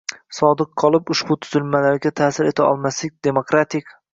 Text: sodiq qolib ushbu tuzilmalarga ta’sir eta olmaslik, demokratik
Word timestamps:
sodiq 0.35 0.71
qolib 0.83 1.11
ushbu 1.17 1.37
tuzilmalarga 1.45 2.15
ta’sir 2.23 2.51
eta 2.53 2.67
olmaslik, 2.73 3.17
demokratik 3.29 3.97